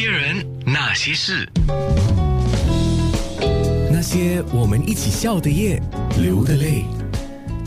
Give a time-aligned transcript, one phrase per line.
[0.00, 1.46] 些人，那些事，
[3.92, 5.78] 那些我们一起笑的夜，
[6.18, 6.86] 流的泪。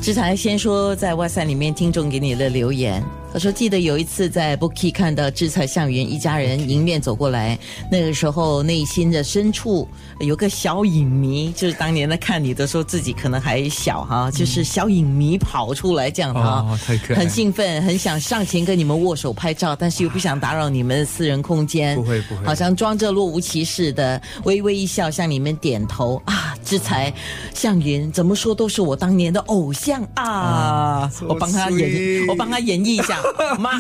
[0.01, 7.57] 志才先说，在哇塞里面听众给你的留言，他说记得有一次在 Bookie 看到志才向云一家人迎面走过来，
[7.91, 9.87] 那个时候内心的深处
[10.19, 17.21] 有个小影迷，就是当年在看你的时候自己可能还小哈，就是小影迷跑出来这样哈，哦太可爱。
[17.21, 22.45] 很兴奋，很想上前跟你们握手拍照，但是又不想打扰你们的私人空间，不会不会。
[22.45, 26.21] 好像装着若无其事的微微一笑向你们点头。
[26.25, 26.32] 啊，
[26.63, 27.13] 志才
[27.53, 31.11] 向云怎么说都是我当年的偶像啊。
[31.27, 33.19] 我帮他演我帮他演绎一下，
[33.59, 33.71] 妈。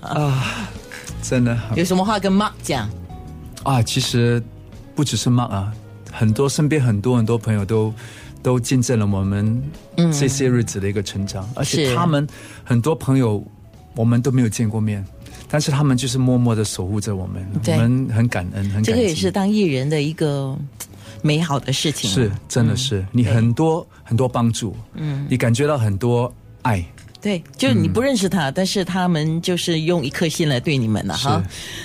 [0.00, 0.68] 啊
[1.22, 1.56] 真的。
[1.76, 2.90] 有什么话跟妈讲？
[3.62, 4.42] 啊，其实
[4.94, 5.72] 不只是 Mark 啊，
[6.10, 7.94] 很多身边很多很多朋友都
[8.42, 9.62] 都见证了我们
[10.12, 12.26] 这些日子的一个成长，而且他们
[12.64, 13.40] 很多朋友
[13.94, 15.06] 我们都没有见过面，
[15.48, 18.90] 但是他们就是默默的守护着我们，我们很感恩，很感激。
[18.90, 20.58] 这个也是当艺人的一个
[21.22, 22.10] 美好的事情。
[22.10, 26.84] 啊，是真的是、你很多很多帮助，嗯，你感觉到很多爱，
[27.20, 31.42] 对，就是你不认识嗯他，但是他们就是用一颗心来对你们了哈。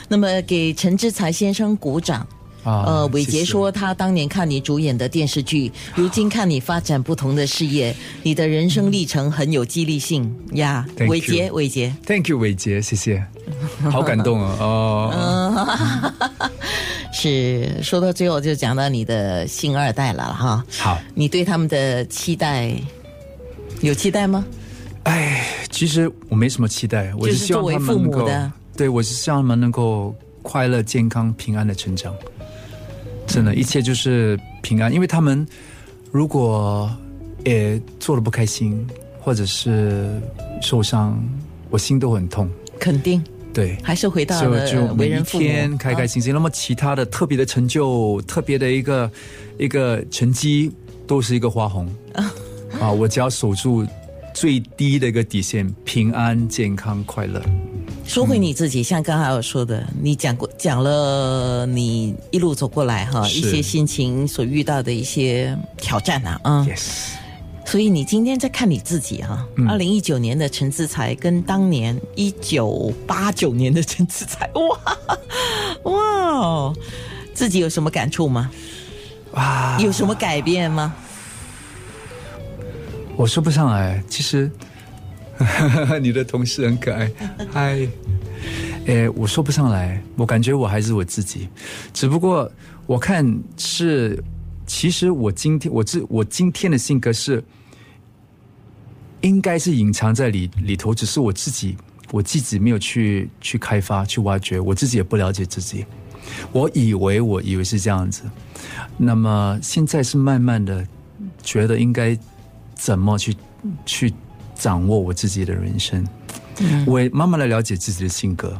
[0.10, 2.28] 那么给陈志才先生鼓掌。
[2.64, 10.36] 啊呃，伟杰说他当年看你主演的电视剧， 如今看你发展不同的事业，你的人生历程很有激励性。
[10.52, 10.86] 呀。
[11.08, 13.26] 伟杰，伟杰，Thank you，伟杰，谢谢，
[13.90, 16.12] 好感动啊哦。
[17.28, 20.64] 哦，是说到最后就讲到你的星二代了哈。
[20.78, 22.74] 好，你对他们的期待
[23.82, 24.46] 有期待吗？
[25.04, 28.30] 哎，其实我没什么期待，我就是希望父他们能够
[28.76, 32.14] 对我是希望他们能够快乐、健康、平安的成长。
[33.26, 35.46] 真的，一切就是平安，因为他们
[36.12, 36.90] 如果
[37.46, 38.88] 也做的不开心，
[39.20, 40.22] 或者是
[40.62, 41.18] 受伤，
[41.70, 42.50] 我心都很痛。
[42.80, 43.24] 肯定
[43.58, 46.32] 对，还是回到了就每一为人父母，天开开啊心心。
[46.32, 49.12] 那么其他的特别的成就、特别的一个
[49.58, 50.72] 一个成绩，
[51.08, 51.92] 都是一个花红
[52.80, 52.92] 啊！
[52.92, 53.84] 我只要守住
[54.32, 57.42] 最低的一个底线，平安、健康、快乐。
[58.06, 67.16] 说回你自己，像刚才我说的，你讲过讲了你一路走过来哈，一些心情所遇到的一些挑战啊，嗯 Yes，
[67.68, 74.50] 所以你今天在看你自己哈，嗯二零一九年的陈志才跟当年一九八九年的陈志才，
[75.84, 76.74] 哇哇，
[77.34, 78.50] 自己有什么感触吗？
[79.34, 80.96] 哇，有什么改变吗？
[83.18, 84.02] 我说不上来。
[84.08, 84.50] 其实
[86.02, 87.12] 你的同事很可爱，
[87.52, 87.88] 嗨。
[88.86, 91.50] 诶，我说不上来，我感觉我还是我自己，
[91.94, 92.50] 只不过
[92.86, 94.24] 我看是，
[94.66, 97.44] 其实我今天我这我今天的性格是，
[99.22, 101.76] 应该是隐藏在里里头，只是我自己
[102.12, 105.86] 我自己没有去去开发去挖掘，我自己也不了解自己，
[106.52, 108.24] 我以为我以为是这样子，
[108.98, 110.86] 那么现在是慢慢的
[111.42, 112.18] 觉得应该
[112.76, 113.36] 怎么去
[113.86, 114.14] 去
[114.56, 116.08] 掌握我自己的人生。
[116.88, 118.58] 我也慢慢的了解自己的性格。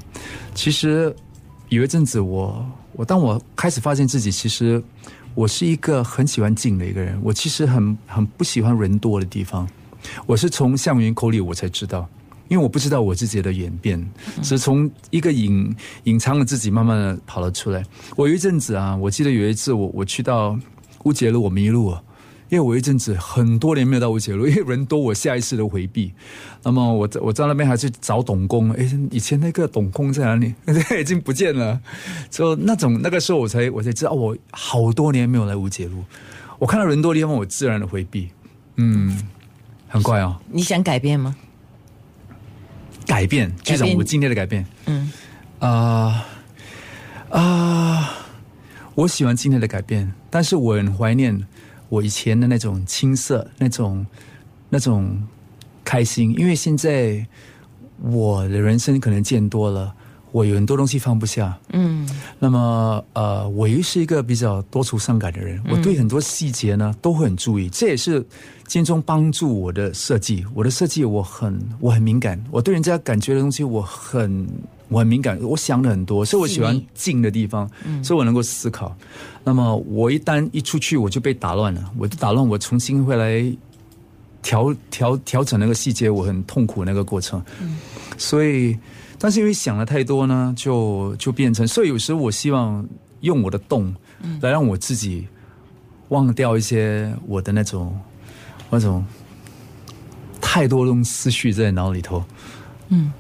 [0.54, 1.16] 其实
[1.70, 2.64] 有一阵子我，
[2.94, 4.84] 我当我开始发现自己，其实
[5.34, 7.20] 我是一个很喜欢静的一个人。
[7.24, 9.68] 我其实很很不喜欢人多的地方。
[10.26, 12.08] 我是从向云口里我才知道，
[12.48, 14.10] 因为我不知道我自己的演变，
[14.44, 17.84] 是从一个隐隐藏的自己慢慢的跑了出来。
[18.16, 20.58] 我有一阵子啊，我记得有一次我我去到
[21.04, 22.04] 乌节路，我迷路了。
[22.50, 26.14] 因为我一阵子很多年没有到乌节路，因为人多，我下意识的回避。
[26.64, 30.56] 那么我在我在那边还去找董工，哎，以前那个董工在哪里？
[30.98, 31.78] 已经不见了。
[32.30, 36.06] 就那种那个时候，我才我才知道，我好多年没有来乌节路。
[36.58, 38.30] 我看到人多的地方，我自然的回避。
[38.78, 39.28] 嗯，
[39.88, 40.40] 很怪哦。
[40.52, 41.36] 你想改变吗？
[43.06, 45.12] 改变，局长，改变我今天的改变，嗯
[45.60, 46.26] 啊
[47.30, 48.14] 啊、
[48.96, 51.48] 我喜欢今天的改变，但是我很怀念
[51.88, 54.06] 我以前的那种青涩，那种
[54.70, 55.26] 那种
[55.86, 57.26] 开心，因为现在
[58.02, 59.96] 我的人生可能见多了，
[60.32, 61.58] 我有很多东西放不下。
[61.74, 62.08] 嗯
[62.40, 68.26] 那么呃，我又是一个比较多愁善感的人，我对很多细节呢都会很注意，这也是
[68.68, 70.46] 间中帮助我的设计。
[70.54, 74.48] 我的设计我很我很敏感，我对人家感觉的东西我很
[74.90, 77.70] 我很敏感，我想了很多，所以我喜欢静的地方，
[78.04, 78.96] 所以我能够思考。
[79.44, 83.44] 那么我一旦一出去，我就被打乱了，我打乱，我重新回来
[84.42, 87.44] 调调调整那个细节，我很痛苦那个过程。
[88.18, 88.78] 所以，
[89.20, 92.88] 但是因为想的太多呢，就就变成，所以有时候我希望
[93.22, 93.94] 用我的动
[94.42, 95.28] 来让我自己
[96.10, 98.00] 忘掉一些我的那种
[98.70, 99.06] 那种
[100.40, 102.24] 太多种思绪在脑里头。
[102.90, 103.12] 嗯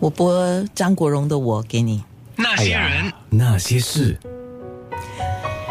[0.00, 2.02] 我播张国荣的《我》给你。
[2.36, 4.18] 那些人，那些事，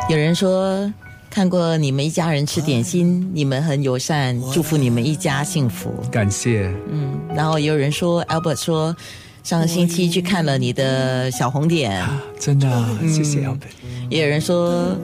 [0.10, 0.92] 有人说
[1.34, 5.92] 看过你们一家人吃点心，你们很友善，祝福你们一家幸福。
[6.12, 8.96] 感谢，嗯，然后也有人说，Albert 说
[9.44, 12.06] 上个星期去看了你的小红点，
[12.40, 13.74] 真的啊、谢谢 Albert。
[14.12, 14.96] 也有人说，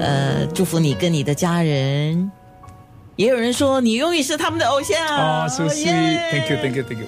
[0.00, 2.32] 呃，祝福你跟你的家人。
[3.14, 7.06] 也有人说你永远是他们的偶像哦、s o Oh, sweet，Thank you，Thank you，Thank you。